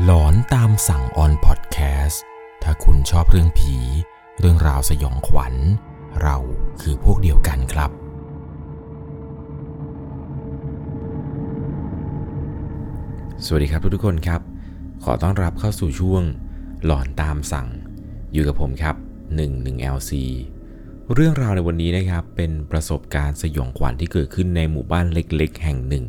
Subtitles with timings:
[0.00, 2.22] หลอนตามสั่งออนพอดแคสต์
[2.62, 3.76] ถ้าคุณชอบเรื่องผี
[4.38, 5.54] เรื่องราวสยองขวัญ
[6.22, 6.36] เรา
[6.80, 7.90] คือพวกเดียวกันครับ
[13.44, 14.40] สวัสดีครับทุกๆคนครับ
[15.04, 16.22] ขอต้อนรับเข้าสู่ช่วง
[16.84, 17.68] หลอนตามสั่ง
[18.32, 18.96] อยู่กับผมครับ
[19.38, 20.12] 11LC
[21.14, 26.04] เรื่องราวในวันนี้นะครับเป็นประสบการณ์สยองขวัญที่เกิดขึ้นในหมู่บ้านเล็กๆ แห่งหนึ่ง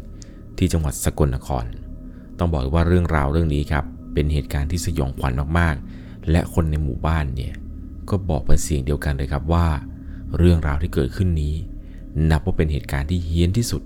[0.57, 1.65] ที่จังหวัดสกลนคร
[2.39, 7.53] ต้องบอกว่าเรื่องราวเรื่องนี้ครับ เป็นเหตุการณ์ที่สยองขวัญมากๆ และคนในหมู่บ้านเนี่ย
[8.09, 9.67] ก็บอกเป็นเสียงเดียวกันเลยครับว่า
[10.37, 11.55] เรื่องราวที่เกิดขึ้นนี้
[12.29, 13.81] นับว่าเป็นเหตุการณ์ที่เฮี้ยนที่สุด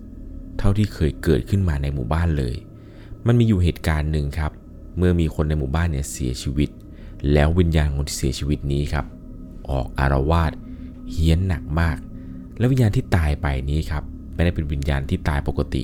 [0.58, 2.56] เท่าที่เคยเกิดขึ้นมาในหมู่บ้านเลย
[3.28, 4.52] มันมีอยู่เหตุการณ์หนึ่งครับ
[4.98, 6.70] เมื่อมีคนในหมู่บ้านเนี่ยเสียชีวิต
[7.34, 9.06] แล้ววิญญาณคนที่เสียชีวิตนี้ครับ
[9.70, 10.52] ออกอารวาส
[11.12, 11.98] เฮี้ยนหนักมาก
[12.58, 15.84] และวิญญาณที่ตายไปนี้ครับไม่ได้เป็นวิญญาณที่ตายปกติ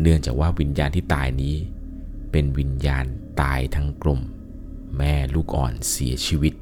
[0.00, 1.54] เนื่องจากว่าวิญญาณที่ตายนี้
[2.32, 3.04] เป็นวิญญาณ
[3.40, 4.20] ตายทั้งกลม
[4.98, 6.54] แม่ลูกอ่อนเสียชีวิต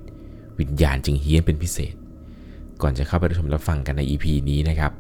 [0.60, 1.94] วิญญาณจึงเฮี้ยนเป็นพิเศษ
[2.82, 4.92] ก่อนจะเข้าไปรับชมรับฟังกันใน EP นี้นะครับ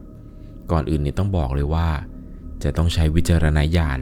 [0.70, 1.88] ก่อนอื่นเนี่ยต้องบอกเลยว่า
[2.62, 3.98] จะต้องใช้วิจารณญาณ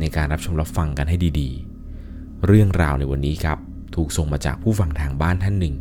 [0.00, 3.58] ในการรับชมรับฟังกันให้ดีๆ เรื่องราวในวันนี้ครับ
[3.94, 5.74] ถูกส่งมาจากผู้ฟังทางบ้านท่านหนึ่ง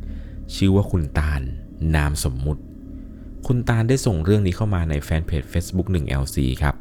[0.55, 1.41] ชื่อว่าคุณตาล
[1.95, 2.61] นามสมมุติ
[3.47, 6.75] คุณตาลได้ส่งเรื่องนี้เข้ามาในแฟนเพจ Facebook 1LC ครับ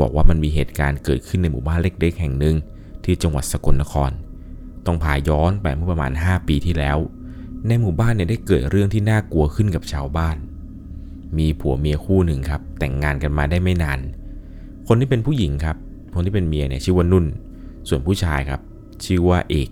[0.00, 2.56] บอกว่ามันมีเหตุการณ์เกิดขึ้นในหมู่บ้านเล็กๆ แห่งหนึ่ง
[3.04, 4.10] ที่จังหวัดสกลนคร
[4.86, 6.98] ต้องพาย้อนไปเมื่อประมาณ 5 ปีที่แล้ว
[7.66, 10.36] ในหมู่บ้านเนี่ยได้เกิดเรื่องที่น่ากลัวขึ้นกับชาวบ้าน
[11.38, 13.98] มีผัวเมียคู่หนึ่งครับ แต่งงานกันมาได้ไม่นาน
[14.88, 15.76] คนที่เป็นผู้หญิงครับ
[16.14, 17.24] คนที่เป็นเมียเนี่ยชื่อว่านุ่น
[17.88, 18.60] ส่วนผู้ชายครับ
[19.04, 19.68] ชื่อว่าเอก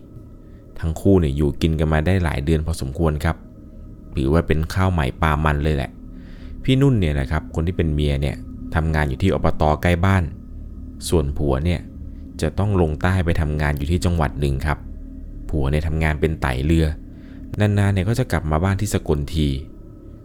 [0.80, 3.36] ทั้งคู่เนี่ยอยู่กินกันมาได้หลายเดือนพอสมควรครับ
[4.16, 5.90] ถือว่าเป็นข้าวใหม่ปลามันเลยแหละ
[6.64, 8.36] พี่นุ่นเนี่ยนะครับ คนที่เป็นเมียเนี่ย
[8.74, 10.24] ทำงานอยู่ที่อบตใกล้บ้าน
[11.08, 11.80] ส่วนผัวเนี่ย
[12.40, 14.78] จะต้องลงใต้ไปทำงานอยู่ที่จังหวัดหนึ่งครับ
[15.50, 16.86] ผัวเนี่ยทำงานเป็นไต่เรือ
[17.60, 19.48] นานๆเนี่ยก็จะกลับมาบ้านที่สกลที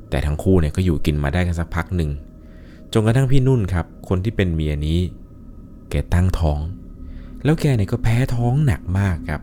[0.09, 2.11] แต่ทั้งคู่เนี่ยก็อยู่กินมาได้กันสักพักหนึ่ง
[2.93, 4.99] จนกระทั่งพี่นุ่นครับ คนที่เป็นเมียนี้
[5.89, 6.59] แกตั้งท้อง
[7.43, 9.41] แล้วแกเนี่ยก็แพ้ท้องหนักมากครับ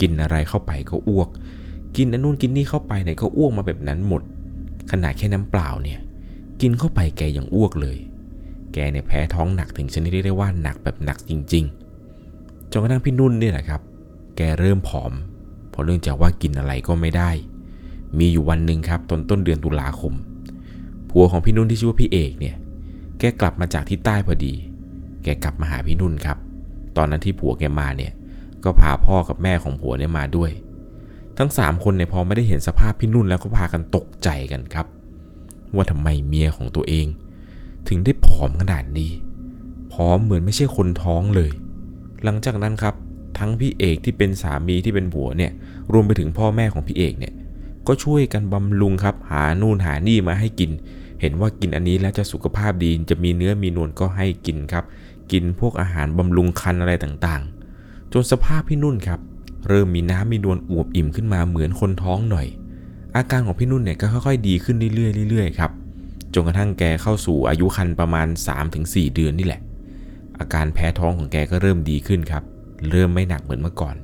[0.00, 1.28] กินอะไรเข้าไปก็อ้วก
[1.96, 4.22] กินอันนู่นกินนี่เข้าไปเนี่ยก็อ้วกมาแบบนั้นหมด
[4.90, 5.98] ขนาดแค่น้ำเปล่าเนี่ย
[6.60, 7.96] กินเข้าไปแกยังอ้วกเลย
[8.72, 13.80] แกเนี่ยแพ้ท้องหนักถึงชนิดที่เรียกว่าหนักแบบหนักจริงๆ จนกระทั่งพี่นุ่นเนี่ยแหละครับ
[14.36, 15.12] แกเริ่มผอม
[15.70, 17.30] เพราะเนื่องจากว่ากินอะไรก็ไม่ได้
[18.18, 20.14] มีอยู่วันหนึ่งครับต้นต้นเดือนตุลาคม
[21.10, 22.56] ผัวของพี่นุ่นที่ชื่อว่าพี่เอกเนี่ย
[23.18, 24.54] แกกลับมาจากที่ใต้พอดี
[25.22, 26.38] แกกลับมาหาพี่นุ่นครับ
[26.96, 28.12] ตอนนั้นที่ผัวแกมาเนี่ย
[28.64, 30.50] ก็พาพ่อกับแม่ของผัวเนี่ยมาด้วย
[31.38, 34.86] ทั้งสามคนเนี่ยพอไม่ได้เห็นสภาพพี่นุ่นแล้วก็พากันตกใจกันครับ
[35.74, 37.06] ว่าทำไมเมียของตัวเอง
[37.88, 39.10] ถึงได้ผอมขนาดนี้
[39.92, 41.50] ผอมเหมือนไม่ใช่คนท้องเลย
[42.24, 42.94] หลังจากนั้นครับ
[43.38, 45.52] ทั้งพี่เอกที่เป็นสามีที่เป็นผัวเนี่ย
[45.92, 47.32] รวมไปถึงพ่อแม่ของพี่เอกเนี่ย
[47.86, 50.70] ก็ช่วยกันบำรุงครับ หานู่นหานี่มาให้กิน
[51.20, 54.84] เห็นว่ากินอันนี้แล้วจะสุขภาพดีจะมีเนื้อมีนวลก็ให้กินครับ
[55.32, 59.20] กินพวกอาหารบำรุงคันอะไรต่างๆ จนสภาพพี่นุ่นครับ
[59.68, 62.46] เริ่มมีน้ำมีนวลอวบอิ่มขึ้นมาเหมือนคนท้องหน่อย
[63.16, 65.70] อาการของพี่นุ่นเนี่ยก็ค่อยๆ ดีขึ้นเรื่อยๆเรื่อยๆครับ
[66.34, 68.28] จนกระทั่งแกเข้าสู่อายุคันประมาณ
[68.70, 69.60] 3-4 เดือนนี่แหละ
[70.38, 72.42] อาการแพ้ท้องของแกก็เริ่มดีขึ้นครับ
[72.90, 73.96] เริ่มไม่หนักเหมือนเมื่อก่อน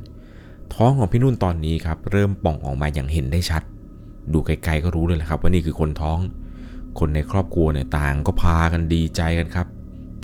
[0.75, 3.63] ท้องของพี่นุ่นตอนนี้ครับ เริ่มป่องออกมาอย่างเห็นได้ชัด
[4.33, 6.19] ดูไกลๆก็รู้เลยแหละครับ ว่านี่คือคนท้อง
[6.99, 9.67] คนในครอบครัวเนี่ยต่างก็พากันดีใจกันครับ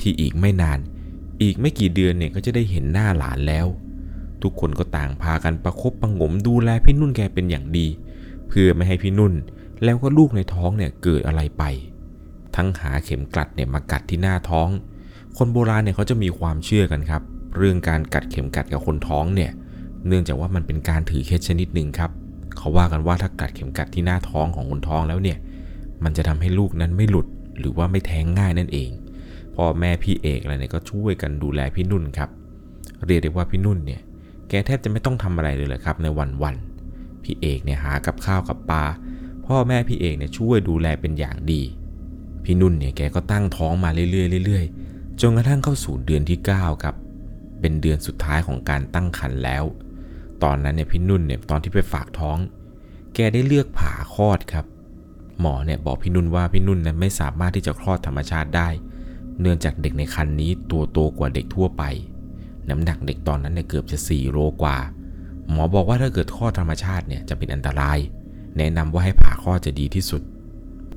[0.01, 0.79] ที่อีกไม่นาน
[1.43, 3.67] อีกไม่กี่เดือนเนี่ยก็จะได้เห็นหน้าหลานแล้ว
[4.43, 7.87] ทุกคนก็ต่างพากันประคบประงมดูแลพี่นุ่นแกเป็นอย่างดี
[8.49, 9.33] เพื่อไม่ให้พี่นุ่น
[9.85, 11.65] แล้วก็ลูกในท้องเนี่ยเกิดอะไรไป
[12.57, 14.69] ทั้งหาเข็มกลัดเนี่ยมากัดที่หน้าท้อง
[15.37, 17.23] คนโบราณเนี่ยเขาจะมีความเชื่อกันครับ
[17.59, 19.51] เรื่องการกัดเข็มกัดกับคนท้องเนี่ย
[20.07, 22.11] เนื่องจากว่ามันเป็นการถือเคล็ดชนิดหนึ่งครับ
[22.57, 25.39] เขาว่ากันว่าถ้ากัดเข็มกัดที่หน้าท้องของคนท้องแล้วเนี่ย
[26.05, 27.27] มันจะทำให้ลูกนั้นไม่หลุด
[27.59, 28.91] หรือว่าไม่แท้งง่ายนั่นเอง
[29.55, 32.31] พ่อแม่พี่เอกอะไรเนี่ยก็ช่วยกันดูแลพี่นุ่นครับ
[33.07, 34.01] เรียกได้ว่าพี่นุ่นเนี่ย
[34.49, 36.55] แกแทบจะไม่ต้องทำอะไรเลยแหละครับในวันวัน
[37.23, 38.85] พี่เอกเนี่ยหากับข้าวกับปลา
[39.47, 41.63] พ่อแม่พี่เอกเนี่ยช่วยดูแลเป็นอย่างดี
[42.45, 46.95] พี่นุ่นเนี่ยแกก็ตั้งท้องมาเรื่อยๆเรื่อยๆจนกระทั่งเข้าสู่เดือนที่ 9 ครับ
[47.61, 49.65] เป็นเดือนสุดท้ายของการตั้งครรภ์แล้ว
[50.43, 52.39] ตอนนั้นเนี่ยพี่นุ่นเนี่ยตอนที่ไปฝากท้อง
[53.15, 54.65] แกได้เลือกผ่าคลอดครับ
[55.41, 58.69] หมอเนี่ยบอกพี่นุ่นว่าพี่นุ่นนั้นไม่สามารถที่จะคลอดธรรมชาติได้
[59.41, 61.83] เนื่องจากเด็กในครรภ์นี้ตัวโตกว่าเด็กทั่วไป
[62.71, 64.79] น้ำหนักเด็กตอนนั้นเนี่ยเกือบจะ4โลกว่า
[65.51, 67.99] หมอบอกว่าถ้าเกิดคลอดธรรมชาติเนี่ยจะเป็นอันตราย
[68.59, 70.23] แนะนำว่าให้ผ่าคลอจะดีที่สุด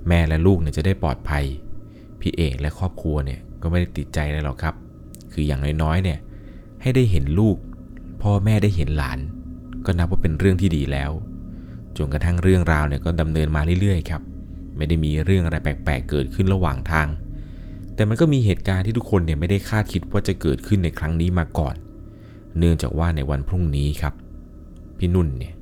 [0.08, 1.46] แม่และลูกเนี่ยจะได้ปลอดภัย
[2.20, 4.76] พี่เอกและครอบครัวเนี่ยก็ไม่ได้ติดใจอะไรหรอกครับ
[5.34, 6.20] คืออย่างน้อยๆเนี่ย
[6.82, 7.58] ให้ได้เห็นลูก
[8.22, 9.20] พพ่อแม่ได้เห็นหลาน
[9.86, 11.12] ก็นับว่าเป็นเรื่องที่ดีแล้ว
[11.98, 14.22] จนกระทั่งเรื่องราวเนี่ยก็ดำเนินมาเรื่อยๆครับ
[14.78, 17.08] ไม่ได้มีเรื่องอะไรแปลกๆ เกิดขึ้นระหว่างทาง
[17.96, 21.76] แต่มันก็มีเหตุการณ์ที่ทุกคนเนี่ยไม่ได้คาดคิดว่าจะเกิดขึ้นในครั้งนี้มาก่อน
[22.58, 24.14] เนื่องจากว่าในวันพรุ่งนี้ครับ
[24.98, 25.54] พี่นุ่นเนี่ย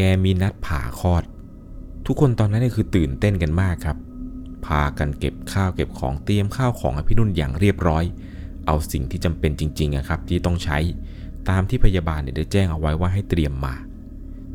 [0.00, 1.22] กมีนัดผ่าคลอด
[2.06, 3.96] ทุกคนตอนนั้นเนี่ยคือตื่นเต้นกันมากครับ
[4.66, 8.04] พากันเก็บข้าวเก็บของเตรียมข้าวของให้พี่นุ่นอย่างเรียบร้อย
[8.66, 10.78] เอาสิ่งที่จำเป็นจริงๆครับที่ต้องใช้
[11.48, 13.74] ตามที่พยาบาลเนี่ยได้แจ้งเอาไว้ว่าให้เตรียมมา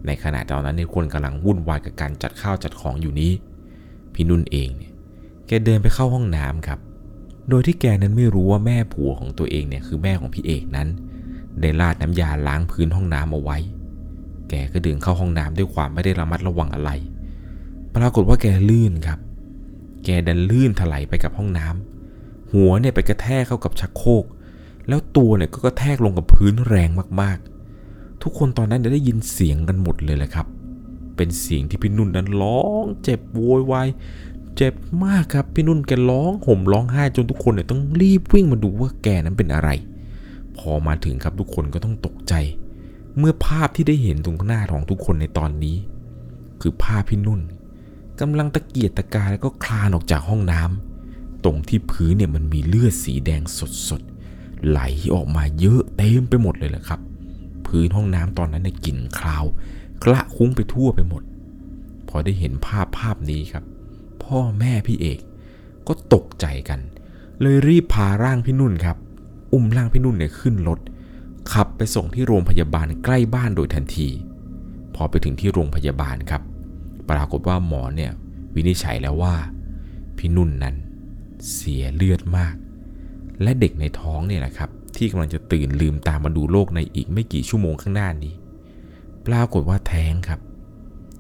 [0.06, 3.32] ในขณะตอนนั้นในคนกำลังวุ่นวายกับการจัดข้าวจัดของอยู่นี้
[4.14, 4.92] พี่นุ่นเองเนี่ย
[5.48, 6.80] แกเดินไปเข้าห้องน้ำครับ
[7.50, 10.88] โดยที่แกนั้นไม่รู้ว่าแม่ผัวของตัวเองเนี่ยคือแม่ของพี่เอกนั้น
[11.62, 13.58] ได้ราดน้ำยาล้างพื้นห้องน้ำเอาไว้
[14.54, 16.92] แกก็เดินเข้าห้องน้ำด้วยความไม่ได้ระมัดระวังอะไร
[17.96, 19.20] ปรากฏว่าแกลื่นครับ
[20.06, 24.26] แกดันลื่นถลายไปกับห้องน้ำหัวเนี่ยไปกระแทกเข้ากับชักโครก
[24.88, 26.90] แล้วตัวเนี่ยก็กระแทกลงกับพื้นแรง
[27.22, 30.48] มากๆ ทุกคนตอนนั้นได้ยินเสียงกันหมดเลยแหละครับ
[31.16, 33.88] เป็นเสียงที่พี่นุ่นนั้นร้อง เจ็บโวยวาย
[34.56, 34.74] เจ็บ
[35.04, 39.70] มากครับพี่นุ่นแกร้องห่มร้องไห้จนทุกคนเนี่ยต้องรีบวิ่งมาดูว่าแกนั้นเป็นอะไร
[40.58, 42.34] พอมาถึงครับทุกคนก็ต้องตกใจ
[43.18, 45.78] เมื่อภาพที่ได้เห็นตรงหน้าของทุกคนในตอนนี้
[46.62, 47.42] คือภาพพี่นุ่น
[48.20, 53.42] กำลังตะเกียกตะกายแล้วก็คลานออกจากห้องน้ำตรงที่พื้นเนี่ยมันมีเลือดสีแดง
[53.90, 54.80] สดๆไหล
[55.14, 57.00] ออกมาเยอะเต็มไปหมดเลยแหละครับ
[57.68, 59.46] พื้นห้องน้ำตอนนั้นเนี่ยกลิ่นคลาว
[60.04, 61.24] กระคุ้งไปทั่วไปหมด
[62.10, 63.64] พอได้เห็นภาพภาพนี้ครับ
[64.24, 65.20] พ่อแม่พี่เอก
[65.88, 66.80] ก็ตกใจกัน
[67.42, 68.98] เลยรีบพาร่างพี่นุ่นครับ
[69.54, 70.80] อุ้มร่างพี่นุ่นเนี่ยขึ้นรถ
[71.52, 74.10] ขับไปส่งที่โรงพยาบาลใกล้บ้านโดยทันที
[74.96, 76.42] พอไปถึงที่โรงพยาบาลครับ
[77.10, 78.12] ปรากฏว่าหมอเนี่ย
[78.56, 79.36] วินิจฉัยแล้วว่า
[80.18, 80.76] พี่นุ่นนั้น
[81.54, 82.56] เสียเลือดมาก
[83.42, 88.34] และเด็กในท้องเนี่ยแหละครับ ที่กำลังจะตื่นลืมตามมาดูโลกในอีกไม่กี่ชั่วโมงข้างหน้านี้
[89.28, 90.40] ปรากฏว่าแท้งครับ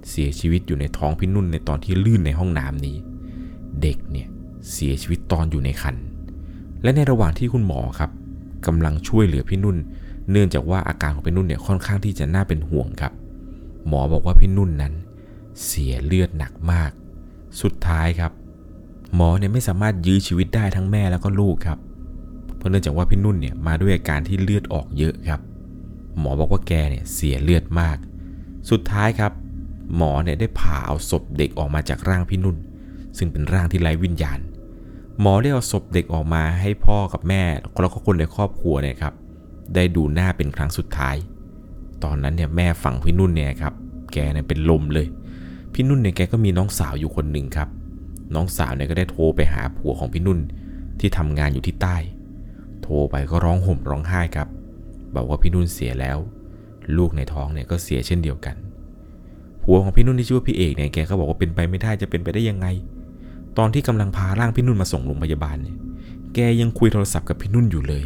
[0.09, 2.97] เสียชีวิตอยู่ในท้องพี่นุ่นในตอนที่ลื่นในห้องน้ำนี้
[3.81, 4.27] เด็กเนี่ย
[4.71, 6.05] เสียชีวิตตอนอยู่ในครรภ์
[6.83, 8.11] และในระหว่างที่คุณหมอครับ
[8.67, 9.77] กำลังช่วยเหลือพี่นุ่น
[10.31, 13.13] เนื่องจากว่าอาการของพี่นุ่นเนี่ยค่อนข้างที่จะน่าเป็นห่วงครับ
[13.87, 14.93] หมอบอกว่าพี่นุ่นนั้น
[15.65, 16.91] เสียเลือดหนักมาก
[17.61, 18.31] สุดท้ายครับ
[19.15, 21.77] หมอเนี่ยไม่สามารถยื้อชีวิตได้ทั้งแม่แล้วก็ลูกครับ
[22.57, 25.41] เพราะเนื่องจากว่าพี่นุ่นเนี่ยมาด้วยอาการที่เลือดออกเยอะครับ
[26.19, 27.97] หมอบอกว่าแกเนี่ยเสียเลือดมาก
[28.69, 29.31] สุดท้ายครับ
[29.95, 32.57] หมอเนี่ยได้ผ่าเอาศพเด็กออกมาจากร่างพี่นุ่น
[33.17, 34.39] ซึ่งเป็นร่างที่ไร้วิญญาณ
[35.21, 37.41] หมอได้เอาศพเด็กออกมาให้พ่อกับแม่
[37.81, 39.13] แล้วก็คนในครอบครัวเนี่ยครับ
[39.75, 41.15] ได้ดูหน้าเป็นครั้งสุดท้าย
[42.03, 43.73] ตอนนั้นเนี่ยแม่ฝั่งพี่นุ่นเนี่ยครับ
[44.13, 45.07] แกเนี่ยเป็นลมเลย
[45.73, 47.69] พี่นุ่นเนี่ยแกก็มีน้องสาวอยู่คนหนึ่งครับ
[48.35, 50.39] น้องสาวเนี่ยก็ได้โทรไปหาผัวของพี่นุ่น
[50.99, 51.97] ที่ทำงานอยู่ที่ใต้
[52.83, 54.47] โทรไปก็ร้องห่มร้องไห้ครับ
[55.15, 56.17] บอกว่าพี่นุ่นเสียแล้ว
[56.97, 58.55] ลูกในท้องเนี่ยก็เสียเช่นเดียวกัน
[59.63, 62.67] ผัวของพี่นุ่นที่ชื่อว่าพี่เอกเนี่ยแกก็บอกว่าเป็นไปไม่ได้จะเป็นไปได้ยังไง
[63.57, 65.77] ตอนที่กำลังพาร่างพี่นุ่นมาส่งโรงพยาบาลเนี่ย
[66.33, 68.05] แกยังคุยโทรศัพท์กับพี่นุ่นอยู่เลย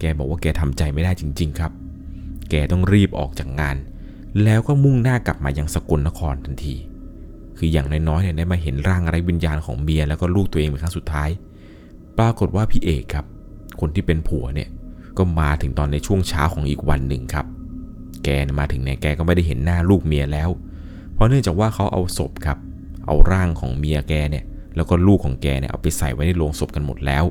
[0.00, 1.72] แกบอกว่าแกทำใจไม่ได้จริง ๆ ครับ
[2.50, 3.76] แกต้องรีบออกจากงาน
[4.44, 6.74] แล้วก็มุ่งหน้ากลับมายังสกลนครทันที
[7.58, 11.28] คืออย่างน้อยๆเนี่ยได้มาเห็นร่างไร้วิญญาณของเมียแล้วก็ลูกตัวเองเป็นครั้งสุดท้าย
[12.18, 13.24] ปรากฏว่าพี่เอกครับ
[13.80, 14.68] คนที่เป็นผัวเนี่ย
[15.18, 17.46] ก็มาถึงตอนในช่วงเช้าของอีกวันหนึ่งครับ
[18.24, 18.28] แก
[18.60, 20.50] มาถึงเนี่ยแกก็ไม่ได้เห็นหน้าลูกเมียแล้ว
[21.14, 22.58] เพราะเนื่องจากว่าเขาเอาศพครับ
[23.06, 24.44] เอาร่างของเมียแกเนี่ย
[24.76, 27.24] แล้วก็ลูกของแกเนี่ยเอาไปใส่ไว้ในโลงศพกันหมดแล้ว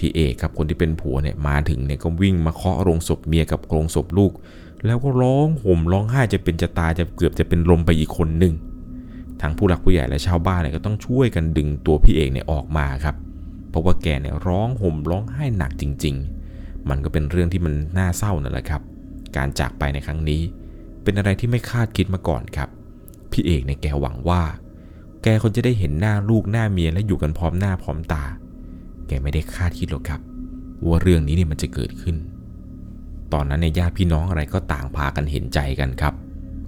[0.00, 4.32] พี่เอกครับคนที่เป็นผัวเนี่ยมาถึงเนี่ยก็วิ่งมาเคาะโรงศพเมียกับโรงศพลูก
[4.86, 8.54] แล้วก็ร้องห่มร้องไห้จะเป็นจะตายจะเกือบจะเป็นลมไปอีกคนหนึ่ง
[9.40, 13.16] ทางผู้หลักผู้ใหญ่และชาวบ้านเนี่ยก็ต้องช่วยกันดึงตัวพี่เอกเนี่ยออกมาครับ
[13.70, 16.14] เพราะว่าแกเนี่ยร้องห่มร้องไห้หนักจริง
[16.52, 18.82] ๆ มันก็เป็นเรื่องที่มันน่าเศร้านั่นแหละครับ
[19.36, 20.42] การจากไปในครั้งนี้
[21.02, 22.68] เป็นอะไรที่ไม่คาดคิดมาก่อนครับ
[23.32, 24.42] พี่เอกเนี่ยแกหวังว่า
[25.22, 28.24] แกคนจะได้เห็นหน้าลูกหน้าเมียและอยู่กันพร้อมหน้าพร้อมตา
[29.10, 30.20] แกไม่ได้คาดคิดหรอกครับ
[30.86, 32.16] ว่าเรื่องนี้เนี่ยมันจะเกิดขึ้น
[33.32, 36.14] ตอนนั้นในญาติพี่น้องอะไรก็ต่างพากันเห็นใจกันครับ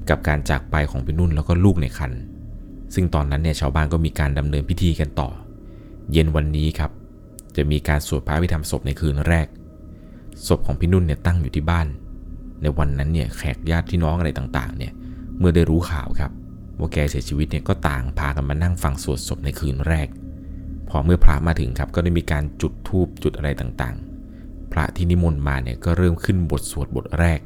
[0.09, 2.13] กับการจากไปของพี่นุ่นแล้วก็ลูกในคัน
[2.95, 5.31] ซึ่งตอนนั้นเนี่ยชาวบ้านก็มีการดำเนินพิธีกันต่อ
[6.13, 6.91] เย็นวันนี้ครับ
[7.57, 9.47] จะมีการสวดพระอภิธรรมศพในคืนแรก
[10.47, 11.87] ศพของพี่นุ่นเนี่ยตั้งอยู่ที่บ้าน
[12.63, 14.93] ในวันนั้นเนี่ยแขกญาติพี่น้องอะไรต่างๆ เนี่ย
[15.39, 16.31] เมื่อได้รู้ข่าวครับ
[16.79, 20.09] ว่าแกเสียชีวิตเนี่ยก็ต่างพากันมานั่งฟังสวดศพในคืนแรก
[20.95, 27.41] พอเมื่อพระมาถึงครับก็ได้มีการจุดธูปจุดอะไรต่างๆ พระที่นิมนต์มาเนี่ยก็เริ่มขึ้นบทสวดบทแรก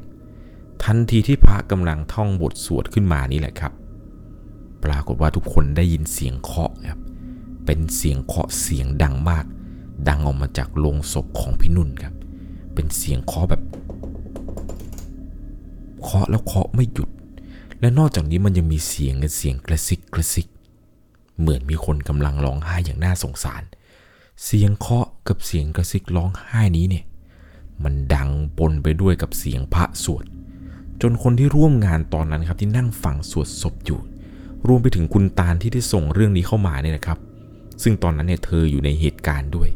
[0.84, 3.72] ทันทีที่พระกำลังท่องบทสวดขึ้นมานี่แหละครับ
[4.84, 7.00] ปรากฏว่าทุกคนได้ยินเสียงเคาะครับ
[7.66, 9.44] เป็นเสียงเคาะเสียงดังมาก
[10.08, 12.14] ดังออกมาจากโลงศพของพี่นุ่นครับ
[12.74, 13.62] เป็นเสียงเคาะแบบ
[16.02, 17.08] เคาะแล้วเคาะไม่หยุด
[17.80, 20.46] และนอกจากนี้มันยังมีเสียงเสียงกระซิกกระซิก
[21.40, 23.62] เหมือนมีคนกำลังร้องไห้อย่างน่าสงสาร
[24.44, 27.04] เสียงเคาะกับเสียงกระซิกร้องไห้นี้เนี่ย
[27.84, 30.24] มันดังปนไปด้วยกับเสียงพระสวด
[31.02, 34.00] จนคนที่ร่วมงานตอนนั้นครับที่นั่งฟังสวดศพอยู่
[34.68, 37.18] รวมไปถึงคุณตาลที่ได้ส่งเรื่องนี้เข้ามาเนี่ยนะครับ
[37.82, 39.68] ซึ่งตอนนั้นเนี่ยเธออยู่ในเหตุการณ์ด้วย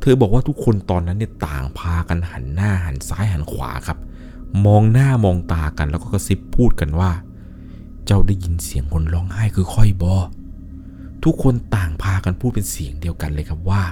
[0.00, 3.98] เธอบอกว่าทุกคนตอนนั้นเนี่ยต่างพากันหันหน้าหันซ้ายหันขวาครับ
[4.66, 7.10] มองหน้ามองตากันแล้วก็กระซิบพูดกันว่า
[8.06, 10.16] เจ้าได้ยินเสียงคนร้องไห้คือค่อยบอ
[11.24, 13.82] ทุกคนต่างพากันพูดเป็นเสียงเดียวกันเลยครับว่า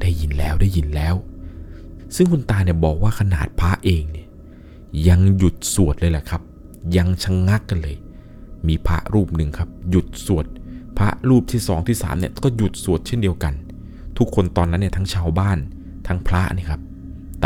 [0.00, 1.14] ได้ยินแล้วได้ยินแล้ว
[2.16, 4.28] ซึ่งคุณตาเนี่ยบอกว่าขนาดพระเองเนี่ย
[5.08, 6.42] ยังหยุดสวดเลยแหละครับ
[6.96, 7.96] ยังชะงงักกันเลย
[8.68, 10.46] มีพระรูปหนึ่งครับ หยุดสวด
[10.98, 13.54] พระรูปที่สองที่สามเนี่ยก็หยุดสวดเช่นเดียวกัน
[14.18, 15.58] ทุกคนตอนนั้นเนี่ยทั้งชาวบ้าน
[16.06, 16.80] ทั้งพระนี่ครับ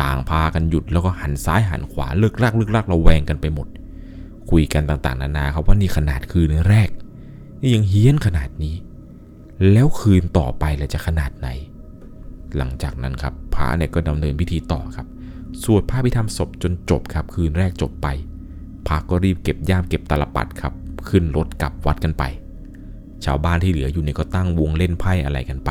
[0.00, 3.68] ต่างพากันหยุดแล้วก็หันซ้ายหันขวาเลิกลากเลิกลากระแวงกันไปหมด
[4.50, 6.88] คุยกันต่างๆ นานาครับว่านี่ขนาดคืนแรก
[7.60, 8.74] นี่ยังเฮี้ยนขนาดนี้
[9.72, 11.48] แล้วคืนต่อไปเราจะขนาดไหน
[12.56, 15.06] หลังจากนั้นครับพระเนี่ยก็ดำเนินพิธีต่อครับ
[15.62, 18.06] สวดพระพิธรรมศพจนจบครับ คืนแรกจบไป
[18.86, 20.72] พระก็รีบเก็บย่ามเก็บตลปัดครับ
[21.08, 22.24] ขึ้นรถกลับวัดกันไป
[23.24, 25.70] ชาวบ้านที่เหลืออยู่เนี่ยก็ตั้งวงเล่นไพ่อะไรกันไป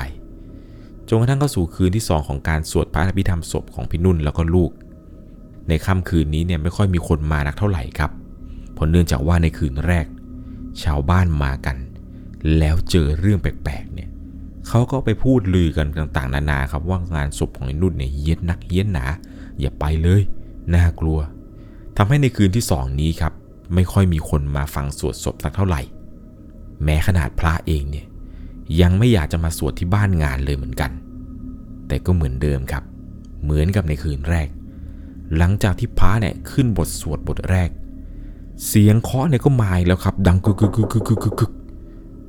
[1.08, 4.72] จนกระทั่งเข้าสู่คืนที่ 2 ของการสวดพระพิธรรมศพของพี่นุ่นแล้วก็ลูก
[5.70, 8.12] ในค่ำคืนนี้เนี่ยไม่ค่อยมีคนมานักเท่าไหร่ครับ
[8.74, 10.06] เพราะเนื่องจากว่าในคืนแรก
[10.84, 11.78] ชาวบ้านมากัน
[12.58, 14.10] แล้วเจอเรื่องแปลกๆเนี่ย
[14.68, 19.06] เขาก็ไปพูดลือกันต่างๆ นานาครับว่างานศพของไอ้นุ่นเนี่ยเฮี้ยนนักเฮี้ยนหนา
[19.60, 20.22] อย่าไปเลย
[20.76, 21.20] น่ากลัว
[21.98, 23.34] ทำให้ในคืนที่สองนี้ครับ
[23.74, 25.82] ไม่ค่อยมีคนมาฟังสวดศพสักเท่าไหร่
[26.84, 28.06] แม้ขนาดพระเองเนี่ย
[28.82, 30.92] ยังไม่อยากจะมาสวดที่บ้านงานเลยเหมือนกัน
[31.88, 32.84] แต่ก็เหมือนเดิมครับ
[33.44, 34.48] เหมือนกับในคืนแรก
[35.38, 37.70] หลังจากที่พระเนี่ยขึ้นบทสวดบทแรก
[38.68, 41.52] เสียงเคาะเนี่ยก็มาแล้วครับ ดังกึกกึกกึกกึกกึก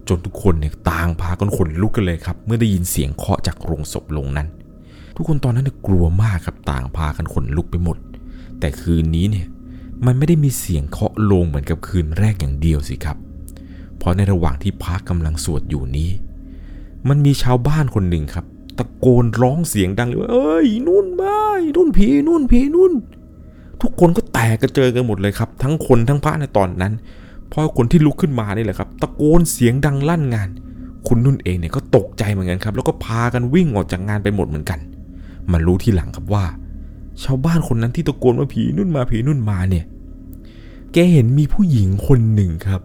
[0.08, 4.48] จนทุกคนเนี่ยต่างพากันขนลุกกันเลยครับ เมื่อได้ยินเสียงเคาะจากโรงศพลงนั้น
[5.16, 7.96] ทุกคนตอนนั้นเนี่ยกลัวมากครับต่างพากันขนลุกไปหมด
[8.60, 9.46] แต่คืนนี้เนี่ย
[10.06, 13.16] มันไม่ได้มีเสียงเคาะลงเหมือนกับคืนแรกอย่างเดียวสิครับ
[13.98, 16.10] เพราะในระหว่างที่พระกำลังสวดอยู่นี้
[17.08, 18.44] มันมีชาวบ้านคนหนึ่งครับ
[18.78, 21.38] ตะโกนร้องเสียงดังเลยว่าเอ้ยนุ่นมา
[21.76, 22.92] นุ่นผีนุ่นผีนุ่น
[23.82, 26.92] ทุกคนก็แตกกระเจิงกันหมดเลยครับ ทั้งคนทั้งพระในตอนนั้น
[27.52, 30.48] พราะคนที่ลุกขึ้นมานี่แหละครับ ตะโกนเสียงดังลั่นงาน
[31.06, 34.78] คุณนุ่นเองเนี่ยก็ตกใจเหมือนกันครับ แล้วก็พากันวิ่งออกจากงานไปหมดเหมือนกัน
[35.52, 36.44] มารู้ทีหลังครับว่า
[37.22, 39.84] ชาวบ้านคนนั้นที่ตะโกนว่าผีนุ่นมาผีนุ่นมาเนี่ย
[40.92, 42.80] แกเห็นมีผู้หญิงคนหนึ่งครับ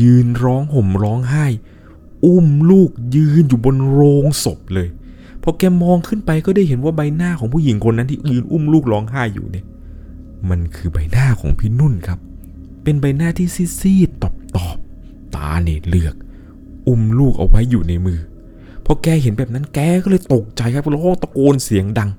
[0.00, 1.46] ยืนร้องห่มร้องไห้
[2.24, 4.88] อุ้มลูกยืนอยู่บนโรงศพเลย
[5.42, 9.66] พอแกมองขึ้นไปก็ได้เห็นว่าใบหน้าของผู้หญิงคนนั้นที่ยืนอุ้มลูกร้องไห้อยู่เนี่ย
[10.50, 12.18] มันคือใบหน้าของพี่นุ่นครับ
[12.90, 13.48] เป็นใบหน้าที่
[13.80, 14.58] ซีดๆตอบต
[15.36, 16.14] ตาเนี่ยเลือก
[16.88, 18.20] อุ้มลูกเอาไว้อยู่ในมือ
[18.84, 22.10] พอแกเห็นแบบนั้นแกก็เลยตกใจครับแล้วก็ตะโกนเสียงดัง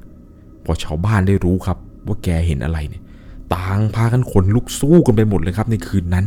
[0.63, 3.03] พอชาวบ้านได้รู้ครับ ว่าแกเห็นอะไรเนี่ย
[3.55, 6.25] ต่างพากันขนลุกสู้กันไปหมดเลยครับในคืนนั้น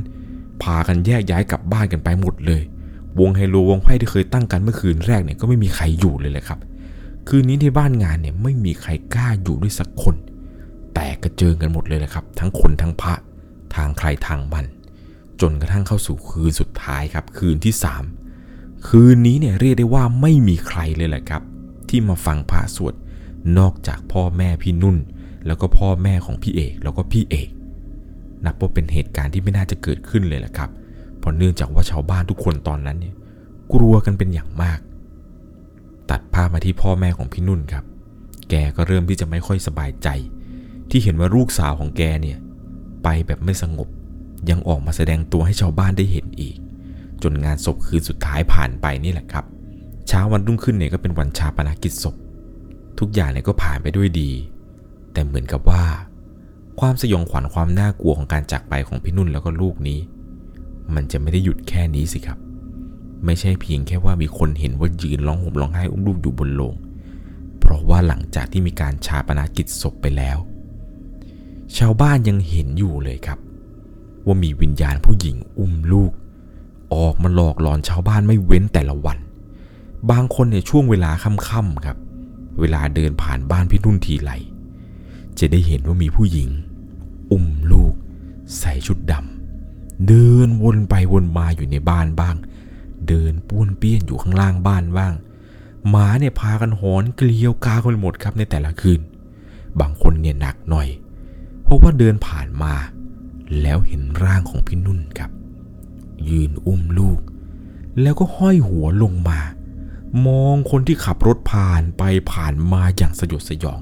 [0.62, 2.62] พากันแยกย้ายกลับบ้านกันไปหมดเลย
[3.20, 6.58] วงไฮโลวงไพ่ที่เคยตั้งกันเมื่อคืนแรกเนี่ยก็ไม่มีใครอยู่เลยเลยครับ
[7.28, 10.16] คืนนี้ที่บ้านงานเนี่ยไม่มีใครกล้าอยู่ด้วยสักคน
[10.94, 13.14] แตกกระเจิงกันหมดเลยแหละครับ ทั้งคนทั้งพระ
[13.76, 14.66] ทางใครทางมัน
[15.40, 18.04] จนกระทั่งเข้าสู่คืนสุดท้ายครับ คืนที่สาม
[18.88, 21.42] คืนนี้เนี่ยเรียกได้ว่าไม่มีใครเลยแหละครับ
[21.88, 22.94] ที่มาฟังพระสวด
[23.58, 24.96] นอกจากพ่อแม่พี่นุ่น
[25.46, 27.48] แล้วก็พ่อแม่ของพี่เอกแล้วก็พี่เอก
[28.44, 30.70] นับว่าเป็นเหตุการณ์ที่ไม่น่าจะเกิดขึ้นเลยแหละครับ
[31.18, 33.14] เพราะเนื่องจากว่าชาวบ้านทุกคนตอนนั้นเนี่ย
[33.72, 34.78] กลัวกันเป็นอย่างมาก
[36.10, 37.84] ตัดภาพมาที่พ่อแม่ของพี่นุ่นครับ
[38.50, 40.08] แกก็เริ่มที่จะไม่ค่อยสบายใจ
[40.90, 42.38] ที่เห็นว่าลูกสาวของแกเนี่ย
[43.04, 43.88] ไปแบบไม่สงบ
[44.50, 46.56] ยังออกมาแสดงตัวให้ชาวบ้านได้เห็นอีก
[47.22, 49.44] จนงานศพคืนสุดท้ายผ่านไปนี่แหละครับ
[50.08, 52.14] เช้าวันรุ่งขึ้นเนี่ยก็เป็นวันชาปนกิจศพ
[52.98, 54.30] ทุกอย่างเนี่ยก็ผ่านไปด้วยดี
[55.12, 55.84] แต่เหมือนกับว่า
[56.80, 59.98] ความสยองขวัญความน่ากลัวของการจากไปของพี่นุ่นแล้วก็ลูกนี้
[60.94, 62.38] มันจะไม่ได้หยุดแค่นี้สิครับ
[63.24, 66.74] ไม่ใช่เพียงแค่ว่ามีคนเห็นว่ายืนร้องห่มร้องไห้อุ้มลูกอยู่บนโลง
[67.60, 70.38] เพราะว่าหลังจากที่มีการชาปนากิจศพไปแล้ว
[71.78, 73.38] ชาวบ้านยังเห็นอยู่เลยครับ
[74.26, 76.12] ว่ามีวิญญาณผู้หญิงอุ้มลูก
[76.94, 79.18] ออกมาหลอกหลอนชาวบ้านไม่เว้นแต่ละวัน
[80.10, 81.96] บางคนในช่วงเวลาค่ำๆครับ
[82.60, 84.32] เวลาเดินผ่านบ้านพี่นุ่นทีไร
[85.38, 86.48] จะได้เห็นว่ามีผู้หญิง
[87.32, 87.94] อุ้มลูก
[88.58, 92.36] ใส่ชุดดำเดินวนไปวนมาอยู่ในบ้านบ้าง
[93.08, 95.12] เดินป้วนเปี้ยนอยู่ข้างล่างบ้านบ้าง
[95.88, 99.00] หมาเนี่ยพากันหอนเกลียวกาคนหมดครับในแต่ละคืน
[99.80, 100.88] บางคนเนี่ยหนักหน่อย
[101.64, 102.74] เพราะว่าเดินผ่านมา
[103.62, 105.30] แล้วเห็นร่างของพี่นุ่นครับ
[106.28, 107.20] ยืนอุ้มลูก
[108.00, 109.40] แล้วก็ห้อยหัวลงมา
[110.26, 112.02] มองคนที่ขับรถผ่านไป
[112.32, 113.80] ผ่านมาอย่างสยดสยอง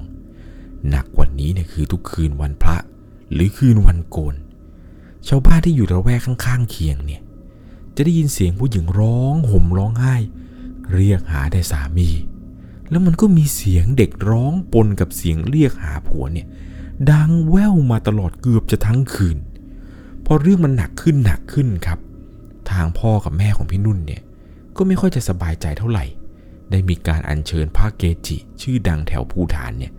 [0.89, 2.77] หนักกว่านี้เนี่ยคือทุกคืนวันพระ
[3.33, 4.35] หรือคืนวันโกน
[5.27, 7.21] ชาวบ้านที่อยู่ระแวกข้างๆเคียงเนี่ย
[7.95, 10.15] จะได้ยินเสียงผู้หญิงร้องห่มร้องไห้
[10.93, 12.09] เรียกหาแต่สามี
[12.89, 16.47] แล้วมันก็มีเสียงเด็กร้องปนกับเสียงเรียกหาผัวเนี่ย
[17.11, 19.37] ดังแว่วมาตลอดเกือบจะทั้งคืน
[20.25, 21.99] พอเรื่องมันหนักขึ้นหนักขึ้นครับ
[22.71, 24.21] ทางพ่อกับแม่ของพี่นุ่นเนี่ย
[24.77, 26.05] ก็ไม่ค่อยจะสบายใจเท่าไหร่
[26.71, 29.91] ได้มีการอัญเชิญพระเกจิ ชื่อดังแถวภูฐานเนี่ย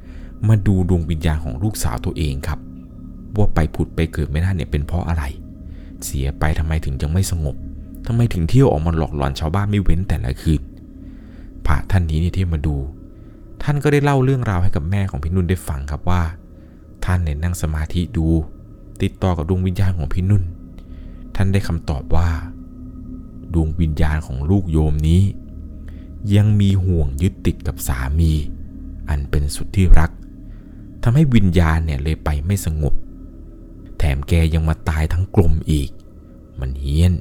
[0.49, 2.59] มาดูดวงวิญญาณของลูกสาวตัวเองครับ
[3.37, 5.25] ว่าไปผุดไปเกิดไม่ได้เนี่ยเป็นเพราะอะไร
[6.05, 7.57] เสียไปทำไมถึงยังไม่สงบ
[8.07, 10.63] ทำไมถึงเที่ยวออกมาหลอกหลอนชาวบ้านไม่เว้นแต่ละคืน
[11.67, 12.77] พระท่านนี้เนี่ยที่มาดู
[13.63, 16.23] ท่านก็ได้เล่าเรื่องราวให้กับแม่ของพี่นุ่นได้ฟังครับว่า
[17.05, 18.27] ท่านเนี่ยนั่งสมาธิดู
[19.03, 20.45] ติดต่อกับดวงวิญญาณของพี่นุ่น
[21.37, 22.31] ท่านได้คำตอบว่า
[23.55, 25.23] ดวงวิญญาณของลูกโยมนี้
[26.35, 28.33] ยังมีห่วงยึดติดกับสามี
[29.09, 30.11] อันเป็นสุดที่รัก
[31.03, 32.95] ทำให้วิญญาณเนี่ยเลยไปไม่สงบ
[33.99, 35.91] แถมแกยังมาตายทั้งกลมอีก
[36.61, 37.13] มันเฮี้ยน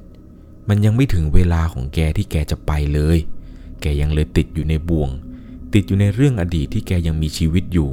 [0.68, 3.18] มันยังไม่ถึงเวลาของแกที่แกจะไปเลย
[3.82, 5.10] แกยังเลยติดอยู่ในบ่วง
[5.74, 7.90] ติดอยู่ในเรื่องอดีตที่แกยังมีชีวิตอยู่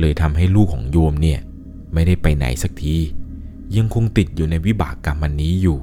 [0.00, 1.40] เลยทำให้ลูกของโยมเนี่ย
[1.94, 2.96] ไม่ได้ไปไหนสักที
[3.76, 5.78] ยังคงติดอยู่ในวิบากกรรมอันนี้อยู่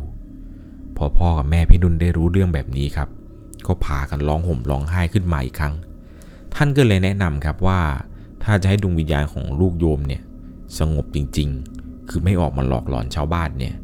[0.98, 3.10] พอพ่อกับแม่พี่นุ่นได้รู้เรื่องแบบนี้ครับ
[3.68, 5.74] ก็พากันร้องห่มร้องไห้ขึ้นมาอีกครั้ง
[6.56, 7.80] ท่านก็เลยแนะนำครับว่า
[8.44, 10.22] ถ้าจะให้ดวงวิญญาณของลูกโยมเนี่ย
[10.78, 13.76] สงบจริงๆ คือไม่ออกมาหลอกหลอนชาวบ้านเนี่ย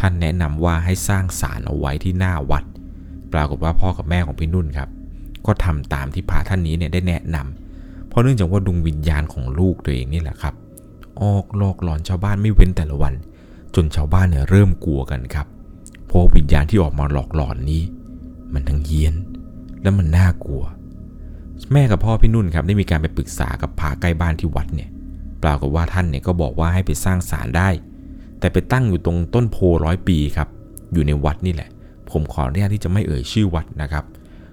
[0.00, 2.64] ท่านแนะนำว่าให้สร้างศาลเอาไว้ที่หน้าวัด
[3.32, 4.88] ปรากฏว่าพ่อกับแม่ของพี่นุ่นครับ
[5.46, 7.67] ก็ทำตามที่พระท่านนี้เนี่ยได้แนะนำ
[8.08, 10.54] เพราะเนื่องจากว่าดวงวิญญาณของลูกตัวเองนี่แหละครับ
[11.22, 13.14] ออกหลอกหลอนชาวบ้านไม่เว้นแต่ละวัน
[13.74, 15.46] จนชาวบ้านเนี่ยเริ่มกลัวกันครับ
[16.06, 17.82] เพราะวิญญาณที่ออกมาหลอกหลอนนี้
[18.52, 19.14] มันทั้งเฮี้ยน
[19.82, 20.64] และมันน่ากลัว
[21.72, 24.90] แม่กับพ่อพี่นุ่นครับได้มีการไปปรึกษากับพระใกล้บ้านที่วัดเนี่ย
[25.42, 27.68] ปรากฏว่าท่านเนี่ยก็บอกว่าให้ไปสร้างศาลได้
[28.38, 30.48] แต่ไปตั้งอยู่ตรงต้นโพร้อยปีครับ
[30.92, 31.68] อยู่ในวัดนี่แหละ
[32.10, 34.04] ผมขออนุญาตที่จะไม่เอ่ยชื่อวัดนะครับ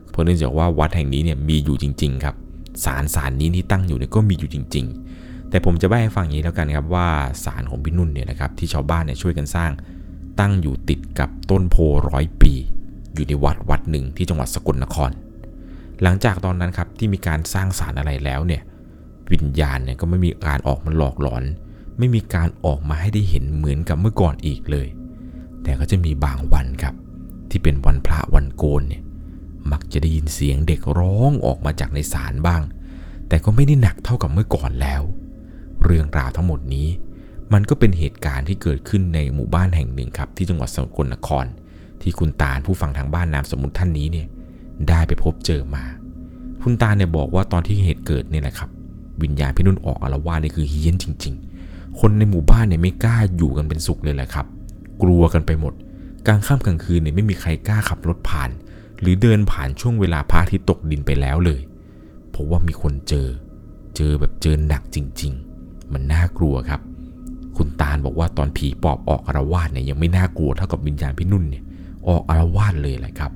[0.10, 2.36] เพราะเนื่องจากว่าวัดแห่งนี้เนี่ยมีอยู่จริง ๆ ครับ
[2.86, 4.86] ศาลศาลนี้ที่ตั้งอยู่เนี่ยก็มีอยู่จริง
[5.18, 7.08] ๆ แต่ผมจะใบ้ให้ฟังอย่างนี้แล้วกันครับว่า
[7.46, 9.72] ศาลของพี่นุ่นเนี่ยนะครับที่ชาวบ้านเนี่ยช่วยกันสร้าง
[10.40, 11.76] ตั้งอยู่ติดกับต้นโพ
[12.10, 12.54] ร้อยปี
[13.14, 15.12] อยู่ในวัดวัดหนึ่งที่จังหวัดสกลนคร
[16.02, 18.62] หลังจากตอนนั้นครับที่มีการสร้างศาลอะไรแล้วเนี่ย
[19.32, 21.44] วิญญาณเนี่ยก็ไม่มีการออกมาหลอกหลอน
[21.98, 24.88] ไม่มีการออกมาให้ได้เห็นเหมือนกับเมื่อก่อนอีกเลย
[25.64, 26.96] แต่ก็จะมีบางวันครับ
[27.50, 29.02] ที่เป็นวันพระวันโกนเนี่ย
[29.72, 32.62] มักจะได้ยินเสียงเด็กร้องออกมาจากในศาลบ้าง
[33.28, 35.02] แต่ก็ไม่ได้หนักเท่ากับเมื่อก่อนแล้ว
[35.84, 36.88] เรื่องราวทั้งหมดนี้
[37.54, 41.46] มันก็เป็นเหตุการณ์ที่เกิดขึ้นในหมู่บ้านแห่งหนึ่งครับ ที่จังหวัดสกลนคร
[42.02, 44.28] ที่คุณตาผู้ฟังทางบ้านนามสมมุติท่านนี้เนี่ย
[44.90, 45.84] ได้ไปพบเจอมา
[46.62, 48.70] คุณตาเนี่ยบอกว่าตอนที่เหตุเกิดเนี่ยนะครับ
[49.24, 51.36] วิญญาณพี่นุ่นออกอารวาสเนี่ยคือเฮี้ยนจริง
[51.68, 54.46] ๆ คนในหมู่บ้านเนี่ยไม่กล้าอยู่กันเป็นสุขเลยแหละครับ
[55.02, 55.74] กลัวกันไปหมด
[56.28, 58.50] กลางค่ำกลางคืนเนี่ยไม่มีใครกล้าขับรถผ่าน
[59.06, 61.62] หรือเดินผ่านช่วงเวลาพระอาทิตย์ตกดินไปแล้วเลย
[62.32, 63.28] เพราะว่ามีคนเจอ
[63.96, 66.82] เจอแบบเจอหนักจริง ๆ มันน่ากลัวครับ
[67.58, 71.64] คุณตาลบอกว่าตอนผีปอบออกอารวาสเนี่ยยังไม่น่ากลัวเท่ากับวิญญาณพี่นุ่นเนี่ย
[72.08, 73.32] ออกอารวาสเลยแหละครับ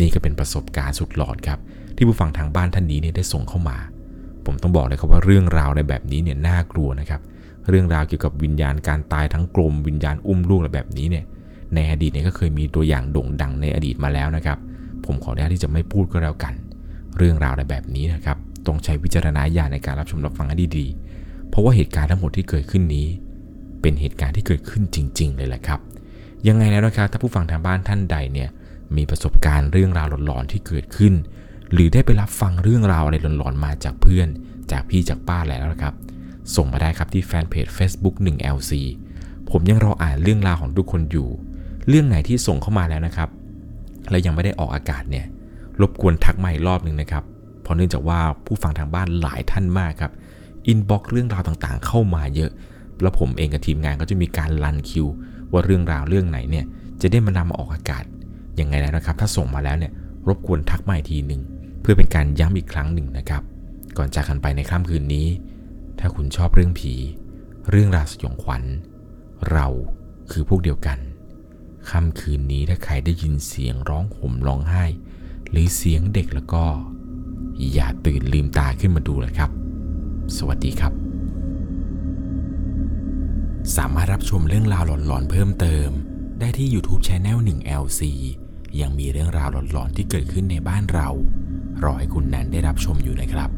[0.00, 1.58] นี่ก็เป็นประสบการณ์สุดหลอนครับ
[1.96, 3.76] ที่ผู้ฟังทางบ้านท่านนี้เนี่ยได้ส่งเข้ามา
[4.46, 7.20] ผมต้องบอกเลยครับว่าเรื่องราวในแบบนี้เนี่ยน่ากลัวนะครับ
[7.68, 11.24] เรื่องราวเกี่ยวกับวิญญาณการตายทั้งกลมวิญญาณอุ้มลูกอะไรแบบนี้เนี่ย
[11.74, 14.58] ในอดีตเนี่ยก็เคยมีตัวอย่างโด่งดังในอดีตมาแล้วนะครับ
[15.10, 16.54] ผมขออนุญาตที่จะไม่พูดก็แล้วกัน
[17.16, 23.06] เรื่องราวในแบบนี้นะครับต้องใช้วิจารณญาณในการรับชมรับฟังให้ดีๆ เพราะว่าเหตุการณ์ทั้งหมดที่เกิดขึ้นนี้
[23.80, 25.80] เป็นเหตุการณ์ที่เกิดขึ้นจริง ๆ เลยแหละครับ
[26.48, 28.48] ยังไงแล้วนะครับถ้าผู้ฟังทางบ้านท่านใดเนี่ย
[28.96, 31.14] มีประสบการณ์เรื่องราวหลอนๆที่เกิดขึ้น
[31.72, 34.28] หรือได้ไปรับฟังเรื่องราวอะไรหลอนๆมาจากเพื่อน
[34.72, 35.94] จากพี่จากป้าแล้วนะครับ
[36.56, 38.72] ส่งมาได้ครับที่แฟนเพจ Facebook 1LC
[39.50, 41.28] ผมยังรออ่านเรื่องราวของทุกคนอยู่
[41.88, 43.28] เรื่องไหนที่ส่งเข้ามาแล้วนะครับ
[44.10, 45.26] และยังไม่ได้ออกอากาศเนี่ย
[45.80, 47.24] รบกวนทักมาอีกรอบหนึ่งนะครับ
[47.62, 50.12] เพราะเนื่องจากว่าผู้ฟังทางบ้านหลายท่านมากครับ
[50.66, 52.50] อินบ็อกเรื่องราวต่างๆ เข้ามาเยอะ
[53.02, 55.06] แล้วผมเองกับทีมงานก็จะมีการรันคิว
[55.52, 56.64] ว่าเรื่องราวเรื่องไหนเนี่ย
[57.00, 58.04] จะได้มานำมาออกอากาศ
[58.60, 59.92] ยังไงแล้วนะครับ ถ้าส่งมาแล้วเนี่ย
[60.28, 61.42] รบกวนทักมาอีกทีหนึ่ง
[61.80, 63.42] เพื่อเป็นการย้ำอีกครั้งหนึ่งนะครับ
[63.96, 65.26] ก่อนจากกันไปในค่ำคืนนี้
[65.98, 66.92] ถ้าคุณชอบเรื่องผี
[67.70, 68.62] เรื่องราวสยองขวัญ
[69.52, 69.66] เรา
[70.30, 70.98] คือพวกเดียวกัน
[71.88, 74.84] ค่ำคืนนี้ถ้าใครได้ยินเสียงร้องห่มร้องไห้
[75.50, 76.64] หรือเสียงเด็กแล้วก็
[77.72, 79.50] อย่าตื่นลืมตาขึ้นมาดูเลยครับ
[80.36, 80.92] สวัสดีครับ
[83.76, 85.88] สามารถรับชมเรื่องราวหลอนๆเพิ่มเติม
[86.40, 88.00] ได้ที่ YouTube Channel 1 LC
[88.80, 91.08] ยังมีเรื่องราวหลอนๆที่เกิดขึ้นในบ้านเรา
[91.82, 93.50] รอให้คุณแนนได้รับชมอยู่นะครับ